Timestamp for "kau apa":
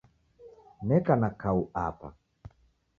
1.41-2.09